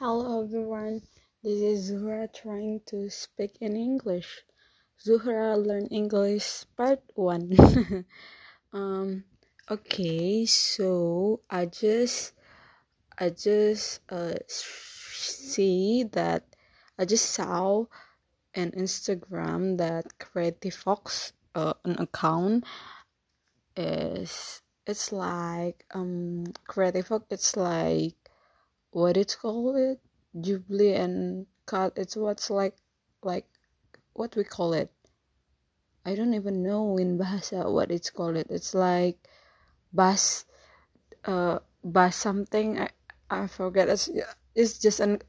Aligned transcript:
Hello 0.00 0.42
everyone, 0.42 1.02
this 1.44 1.60
is 1.60 1.92
Zuhra 1.92 2.24
trying 2.32 2.80
to 2.86 3.10
speak 3.10 3.60
in 3.60 3.76
English. 3.76 4.40
Zuhra 4.96 5.60
Learn 5.60 5.92
English 5.92 6.64
Part 6.74 7.04
1. 7.12 7.52
um 8.72 9.24
okay, 9.68 10.46
so 10.46 11.44
I 11.50 11.66
just 11.66 12.32
I 13.18 13.28
just 13.28 14.00
uh 14.08 14.40
see 14.48 16.04
that 16.16 16.48
I 16.98 17.04
just 17.04 17.36
saw 17.36 17.84
an 18.56 18.72
Instagram 18.72 19.76
that 19.76 20.16
Creative 20.16 20.72
Fox 20.72 21.34
uh, 21.54 21.76
an 21.84 22.00
account 22.00 22.64
is 23.76 24.62
it's 24.86 25.12
like 25.12 25.84
um 25.92 26.48
Creative 26.64 27.04
Fox 27.06 27.26
it's 27.28 27.54
like 27.54 28.19
what 28.90 29.16
it's 29.16 29.34
called 29.36 29.76
it 29.76 29.98
jubilee 30.38 30.94
and 30.94 31.46
cut 31.66 31.92
it's 31.96 32.14
what's 32.16 32.50
like 32.50 32.74
like 33.22 33.46
what 34.14 34.36
we 34.36 34.44
call 34.44 34.72
it. 34.72 34.90
I 36.04 36.14
don't 36.14 36.34
even 36.34 36.62
know 36.62 36.96
in 36.96 37.16
bahasa 37.16 37.64
what 37.70 37.90
it's 37.90 38.10
called. 38.10 38.36
It 38.36 38.48
it's 38.50 38.74
like 38.74 39.16
bus 39.92 40.44
uh 41.24 41.60
bus 41.84 42.16
something. 42.16 42.80
I 42.80 42.88
i 43.30 43.46
forget. 43.46 43.88
It's 43.88 44.08
it's 44.54 44.78
just 44.78 45.00
an 45.00 45.20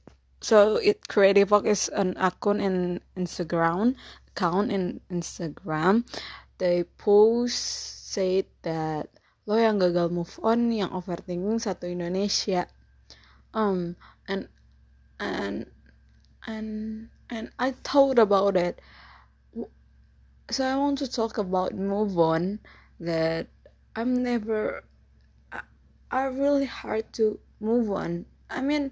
so 0.41 0.75
it 0.81 1.07
creative 1.07 1.51
work 1.51 1.69
is 1.69 1.87
an 1.93 2.17
account 2.17 2.59
in 2.59 2.99
instagram 3.15 3.93
account 4.33 4.71
in 4.71 4.99
instagram. 5.11 6.07
They 6.57 6.83
post 6.97 7.57
said 8.11 8.45
that 8.65 9.07
lo 9.45 9.55
yang 9.57 9.79
gagal 9.79 10.11
move 10.11 10.35
on 10.43 10.71
yang 10.71 10.91
overthinking 10.91 11.61
satu 11.61 11.89
Indonesia 11.89 12.67
um 13.53 13.95
and 14.27 14.47
and 15.19 15.65
and 16.47 17.09
and 17.29 17.51
I 17.59 17.71
thought 17.71 18.19
about 18.19 18.55
it. 18.57 18.81
So 20.49 20.65
I 20.65 20.75
want 20.75 20.97
to 20.99 21.11
talk 21.11 21.37
about 21.37 21.73
move 21.75 22.17
on 22.19 22.59
that 22.99 23.47
I'm 23.95 24.21
never 24.23 24.83
I, 25.51 25.61
I 26.11 26.23
really 26.25 26.65
hard 26.65 27.11
to 27.13 27.39
move 27.59 27.91
on. 27.91 28.25
I 28.49 28.61
mean 28.61 28.91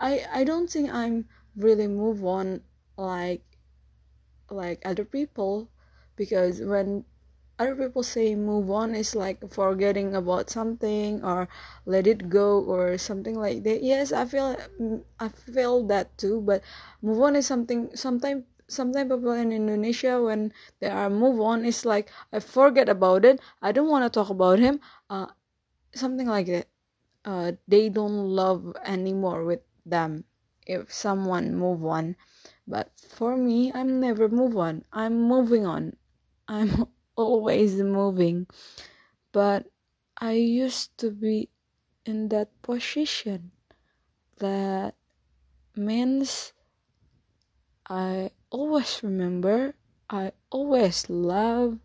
I 0.00 0.26
I 0.32 0.44
don't 0.44 0.68
think 0.70 0.92
I'm 0.92 1.26
really 1.56 1.86
move 1.86 2.24
on 2.24 2.62
like 2.96 3.44
like 4.50 4.82
other 4.84 5.04
people 5.04 5.70
because 6.16 6.60
when 6.60 7.04
other 7.58 7.74
people 7.74 8.02
say 8.02 8.34
move 8.34 8.70
on 8.70 8.94
is 8.94 9.14
like 9.16 9.40
forgetting 9.50 10.14
about 10.14 10.50
something 10.50 11.24
or 11.24 11.48
let 11.86 12.06
it 12.06 12.28
go 12.28 12.60
or 12.60 12.98
something 12.98 13.34
like 13.38 13.62
that. 13.64 13.82
Yes 13.82 14.12
i 14.12 14.24
feel 14.24 14.56
i 15.20 15.28
feel 15.28 15.86
that 15.86 16.16
too 16.18 16.40
but 16.42 16.62
move 17.02 17.20
on 17.22 17.36
is 17.36 17.46
something 17.46 17.88
sometimes 17.94 18.44
sometimes 18.68 19.10
people 19.12 19.32
in 19.32 19.52
indonesia 19.52 20.20
when 20.20 20.52
they 20.80 20.88
are 20.88 21.08
move 21.08 21.40
on 21.40 21.64
it's 21.64 21.84
like 21.84 22.10
i 22.32 22.40
forget 22.40 22.88
about 22.88 23.24
it 23.24 23.40
i 23.62 23.70
don't 23.70 23.88
want 23.88 24.04
to 24.04 24.10
talk 24.10 24.28
about 24.28 24.58
him 24.58 24.80
uh 25.08 25.26
something 25.94 26.26
like 26.26 26.46
that. 26.46 26.66
Uh 27.24 27.52
they 27.68 27.88
don't 27.88 28.28
love 28.28 28.76
anymore 28.84 29.44
with 29.44 29.62
them 29.86 30.24
if 30.66 30.92
someone 30.92 31.54
move 31.54 31.84
on. 31.84 32.16
But 32.66 32.90
for 32.98 33.36
me 33.36 33.72
i'm 33.74 34.00
never 34.00 34.28
move 34.28 34.56
on 34.56 34.84
i'm 34.92 35.22
moving 35.22 35.66
on. 35.66 35.96
I'm 36.48 36.86
always 37.16 37.76
moving. 37.76 38.46
But 39.32 39.66
i 40.18 40.32
used 40.32 40.96
to 40.96 41.10
be 41.10 41.50
in 42.06 42.28
that 42.28 42.48
position 42.62 43.50
that 44.38 44.94
means 45.76 46.52
i 47.88 48.30
always 48.50 49.02
remember 49.02 49.74
i 50.08 50.32
always 50.50 51.10
love 51.10 51.78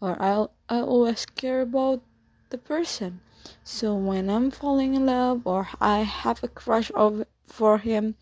or 0.00 0.14
i 0.22 0.46
i 0.68 0.78
always 0.80 1.26
care 1.26 1.62
about 1.62 2.02
the 2.50 2.58
person. 2.58 3.20
So 3.64 3.94
when 3.96 4.30
i'm 4.30 4.50
falling 4.50 4.94
in 4.94 5.06
love 5.06 5.46
or 5.46 5.68
i 5.80 6.00
have 6.06 6.44
a 6.44 6.48
crush 6.48 6.92
of 6.94 7.24
for 7.46 7.78
him 7.78 8.14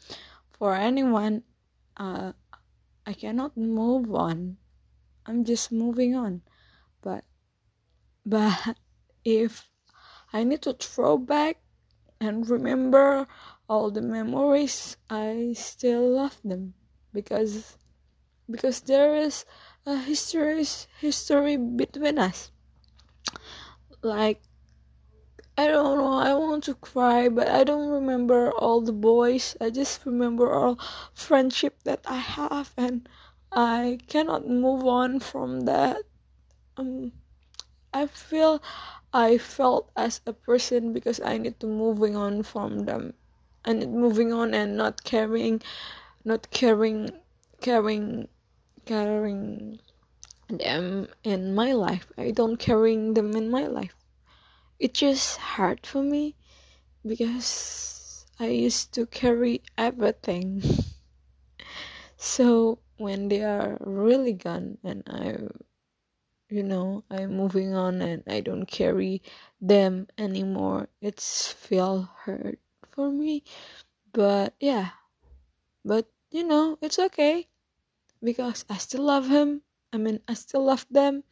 for 0.53 0.75
anyone 0.75 1.43
uh, 1.97 2.33
i 3.07 3.13
cannot 3.13 3.57
move 3.57 4.15
on 4.15 4.57
i'm 5.27 5.45
just 5.45 5.73
moving 5.73 6.15
on 6.15 6.43
but 7.03 7.25
but 8.25 8.77
if 9.25 9.69
I 10.33 10.45
need 10.45 10.63
to 10.63 10.73
throw 10.75 11.19
back 11.19 11.61
and 12.21 12.49
remember 12.49 13.27
all 13.69 13.91
the 13.91 14.03
memories, 14.03 14.97
I 15.09 15.55
still 15.57 16.09
love 16.11 16.39
them 16.45 16.75
because 17.13 17.77
because 18.51 18.81
there 18.83 19.17
is 19.17 19.45
a 19.87 19.97
history 19.97 20.65
history 21.01 21.57
between 21.57 22.19
us. 22.19 22.53
Like 24.03 24.43
I 25.59 25.67
don't 25.67 25.99
know, 25.99 26.15
I 26.15 26.35
want 26.35 26.65
to 26.65 26.75
cry, 26.75 27.29
but 27.29 27.49
I 27.49 27.65
don't 27.65 27.89
remember 27.91 28.51
all 28.53 28.81
the 28.81 28.93
boys. 28.93 29.57
I 29.61 29.71
just 29.71 30.07
remember 30.07 30.53
all 30.53 30.79
friendship 31.15 31.83
that 31.85 32.01
I 32.07 32.17
have 32.17 32.73
and 32.77 33.09
I 33.53 33.99
cannot 34.07 34.49
move 34.49 34.87
on 34.87 35.21
from 35.21 35.63
that 35.63 36.03
um 36.77 37.13
I 37.93 38.07
feel 38.07 38.63
I 39.13 39.39
felt 39.39 39.91
as 39.97 40.21
a 40.25 40.33
person 40.33 40.93
because 40.93 41.21
I 41.21 41.39
need 41.39 41.59
to 41.61 41.67
moving 41.67 42.15
on 42.15 42.45
from 42.45 42.85
them. 42.85 43.15
I 43.65 43.73
need 43.73 43.91
moving 43.91 44.33
on 44.33 44.55
and 44.55 44.77
not 44.77 45.03
caring, 45.03 45.61
not 46.25 46.51
caring, 46.51 47.11
caring, 47.61 48.29
caring 48.87 49.81
them 50.49 51.09
in 51.25 51.55
my 51.55 51.73
life. 51.73 52.07
I 52.17 52.31
don't 52.31 52.59
carrying 52.59 53.15
them 53.15 53.35
in 53.35 53.51
my 53.51 53.67
life. 53.67 53.97
It's 54.79 55.01
just 55.01 55.37
hard 55.39 55.85
for 55.85 56.03
me 56.03 56.37
because 57.05 58.25
I 58.39 58.47
used 58.47 58.93
to 58.95 59.07
carry 59.07 59.63
everything. 59.77 60.63
so 62.17 62.79
when 63.01 63.29
they 63.33 63.43
are 63.43 63.79
really 63.81 64.35
gone 64.37 64.77
and 64.85 65.03
I 65.09 65.49
you 66.51 66.63
know 66.63 67.05
i'm 67.11 67.33
moving 67.37 67.73
on 67.75 68.03
and 68.03 68.25
i 68.27 68.41
don't 68.41 68.67
carry 68.67 69.23
them 69.63 70.09
anymore 70.19 70.89
it's 71.01 71.47
feel 71.47 72.11
hurt 72.27 72.59
for 72.91 73.11
me. 73.11 73.43
But 74.13 74.55
yeah. 74.61 74.91
But 75.85 76.11
you 76.31 76.45
know 76.45 76.77
it's 76.83 76.99
okay. 76.99 77.49
Because 78.23 78.65
i 78.69 78.77
still 78.77 79.05
love 79.05 79.29
him. 79.29 79.63
I 79.93 79.97
mean 79.97 80.21
i 80.29 80.35
still 80.35 80.65
love 80.65 80.85
them. 80.91 81.25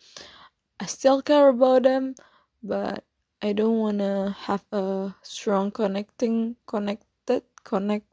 I 0.80 0.86
still 0.86 1.20
care 1.20 1.48
about 1.48 1.82
them. 1.82 2.14
But 2.62 3.04
i 3.42 3.52
don't 3.52 3.78
want 3.78 3.98
to 3.98 4.34
have 4.46 4.64
a 4.72 5.14
strong 5.22 5.70
connecting 5.70 6.56
connected 6.66 7.42
connecting 7.64 8.06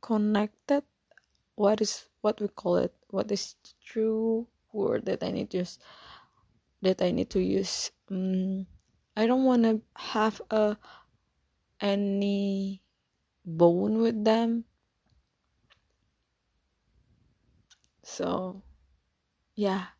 connected 0.00 0.82
what 1.54 1.80
is 1.80 2.06
what 2.20 2.40
we 2.40 2.48
call 2.48 2.76
it 2.76 2.94
what 3.10 3.30
is 3.30 3.56
true 3.84 4.46
word 4.72 5.04
that 5.06 5.22
I 5.22 5.30
need 5.30 5.50
to 5.50 5.58
use 5.58 5.78
that 6.82 7.00
I 7.00 7.14
need 7.14 7.30
to 7.30 7.40
use. 7.40 7.90
Um, 8.10 8.66
I 9.16 9.26
don't 9.26 9.46
want 9.46 9.62
to 9.62 9.80
have 9.96 10.42
a 10.50 10.76
any 11.80 12.82
bone 13.46 14.02
with 14.02 14.24
them. 14.24 14.64
So, 18.02 18.62
yeah. 19.54 19.94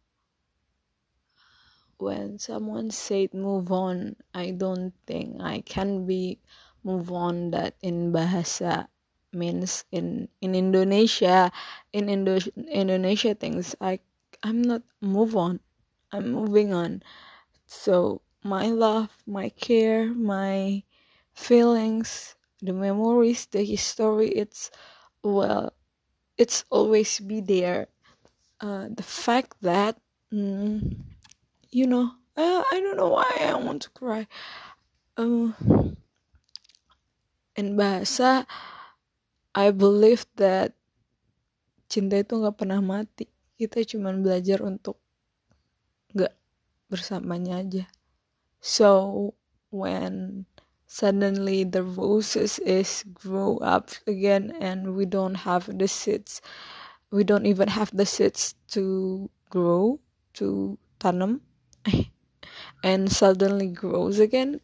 When 1.99 2.39
someone 2.39 2.91
said 2.91 3.33
move 3.33 3.71
on, 3.71 4.17
I 4.35 4.51
don't 4.51 4.93
think 5.07 5.41
I 5.41 5.63
can 5.63 6.05
be 6.05 6.43
move 6.83 7.15
on 7.15 7.55
that 7.55 7.79
in 7.81 8.11
bahasa 8.11 8.91
means 9.33 9.85
in 9.93 10.29
in 10.41 10.55
Indonesia 10.55 11.51
in 11.93 12.09
Indo- 12.09 12.53
Indonesia 12.71 13.35
things 13.35 13.75
I 13.81 14.01
I'm 14.43 14.63
not 14.63 14.83
move 15.01 15.37
on. 15.37 15.61
I'm 16.13 16.33
moving 16.33 16.73
on. 16.75 17.03
So 17.67 18.23
my 18.45 18.69
love, 18.69 19.11
my 19.27 19.49
care, 19.51 20.13
my 20.15 20.83
feelings, 21.35 22.37
the 22.61 22.73
memories, 22.73 23.47
the 23.47 23.65
history, 23.65 24.29
it's 24.31 24.71
well, 25.23 25.73
it's 26.39 26.65
always 26.71 27.21
be 27.21 27.41
there. 27.41 27.89
Uh, 28.61 28.89
the 28.91 29.03
fact 29.05 29.57
that 29.63 29.99
mm, 30.33 30.97
you 31.71 31.87
know, 31.87 32.13
uh, 32.37 32.63
I 32.73 32.81
don't 32.81 32.97
know 32.97 33.11
why 33.11 33.31
I 33.41 33.55
want 33.57 33.83
to 33.83 33.91
cry. 33.91 34.27
Uh, 35.17 35.53
in 37.57 37.77
bahasa, 37.77 38.47
I 39.53 39.69
believe 39.69 40.25
that 40.41 40.73
cinta 41.93 42.21
itu 42.21 42.41
nggak 42.41 42.57
pernah 42.57 42.81
mati. 42.81 43.29
Kita 43.61 43.85
cuman 43.85 44.25
belajar 44.25 44.65
untuk 44.65 44.97
gak 46.17 46.33
bersamanya 46.89 47.61
aja. 47.61 47.85
So 48.61 49.33
when 49.73 50.45
suddenly 50.93 51.65
the 51.65 51.83
roses 51.83 52.61
is 52.61 53.05
grow 53.17 53.57
up 53.65 53.89
again 54.07 54.53
and 54.61 54.93
we 54.93 55.09
don't 55.09 55.49
have 55.49 55.65
the 55.79 55.89
seeds 55.89 56.45
we 57.09 57.25
don't 57.25 57.47
even 57.49 57.67
have 57.67 57.89
the 57.97 58.05
seeds 58.05 58.55
to 58.69 59.31
grow 59.49 59.97
to 60.37 60.77
tanam 61.01 61.41
and 62.85 63.11
suddenly 63.11 63.69
grows 63.73 64.21
again 64.21 64.61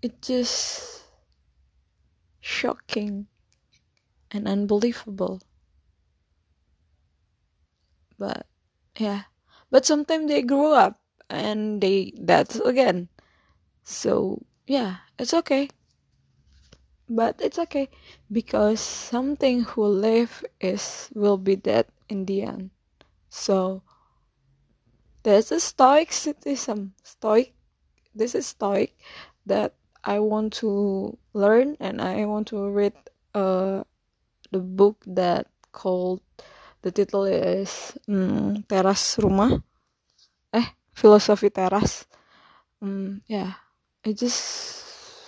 it 0.00 0.16
just 0.24 0.89
shocking 2.50 3.26
and 4.30 4.48
unbelievable. 4.48 5.40
But 8.18 8.46
yeah. 8.98 9.30
But 9.70 9.86
sometimes 9.86 10.26
they 10.26 10.42
grow 10.42 10.74
up 10.74 11.00
and 11.30 11.80
they 11.80 12.12
that's 12.18 12.58
again. 12.58 13.08
So 13.82 14.42
yeah 14.66 15.06
it's 15.18 15.32
okay. 15.32 15.70
But 17.08 17.40
it's 17.40 17.58
okay 17.58 17.88
because 18.30 18.80
something 18.80 19.62
who 19.62 19.86
live 19.86 20.44
is 20.60 21.08
will 21.14 21.38
be 21.38 21.56
dead 21.56 21.86
in 22.08 22.26
the 22.26 22.42
end. 22.42 22.70
So 23.30 23.82
there's 25.22 25.52
a 25.52 25.60
stoicism 25.60 26.94
stoic 27.02 27.54
this 28.14 28.34
is 28.34 28.46
stoic 28.46 28.98
that 29.46 29.74
i 30.04 30.18
want 30.18 30.52
to 30.52 31.16
learn 31.32 31.76
and 31.80 32.00
i 32.00 32.24
want 32.24 32.48
to 32.48 32.68
read 32.68 32.92
uh 33.34 33.82
the 34.50 34.58
book 34.58 34.98
that 35.06 35.46
called 35.72 36.20
the 36.82 36.90
title 36.90 37.24
is 37.24 37.92
um, 38.08 38.64
teras 38.68 39.20
rumah. 39.20 39.62
Eh 40.52 40.64
filosofi 40.96 41.52
teras. 41.52 42.08
Um, 42.82 43.20
yeah. 43.28 43.60
I 44.04 44.12
just 44.16 44.40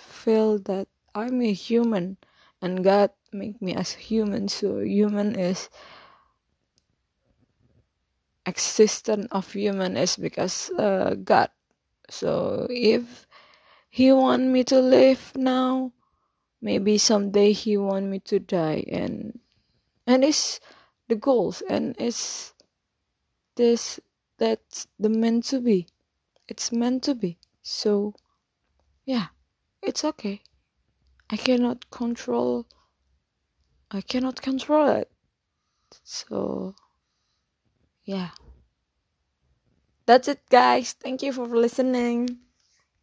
feel 0.09 0.57
that 0.65 0.89
i'm 1.13 1.41
a 1.45 1.53
human 1.53 2.17
and 2.61 2.81
god 2.83 3.13
make 3.31 3.61
me 3.61 3.75
as 3.77 3.93
human. 3.93 4.49
So 4.49 4.81
human 4.81 5.37
is 5.37 5.69
existence 8.45 9.27
of 9.31 9.45
human 9.53 9.95
is 9.95 10.17
because 10.17 10.73
uh, 10.75 11.15
god. 11.21 11.53
So 12.09 12.65
if 12.69 13.29
he 13.93 14.11
want 14.11 14.41
me 14.47 14.63
to 14.63 14.79
live 14.79 15.33
now. 15.35 15.91
Maybe 16.59 16.97
someday 16.97 17.51
he 17.51 17.77
want 17.77 18.07
me 18.07 18.21
to 18.21 18.39
die. 18.39 18.83
And 18.87 19.39
and 20.07 20.23
it's 20.23 20.59
the 21.09 21.15
goals. 21.15 21.61
And 21.69 21.95
it's 21.99 22.55
this 23.55 23.99
that's 24.39 24.87
the 24.97 25.09
meant 25.09 25.43
to 25.53 25.59
be. 25.59 25.85
It's 26.47 26.71
meant 26.71 27.03
to 27.03 27.13
be. 27.13 27.37
So 27.61 28.15
yeah 29.05 29.27
it's 29.83 30.03
okay. 30.03 30.41
I 31.29 31.37
cannot 31.37 31.91
control 31.91 32.65
i 33.91 34.01
cannot 34.01 34.41
control 34.41 34.87
it. 34.87 35.11
So 36.03 36.73
yeah. 38.05 38.31
That's 40.07 40.27
it 40.27 40.41
guys. 40.49 40.93
Thank 40.93 41.21
you 41.21 41.31
for 41.31 41.45
listening 41.45 42.39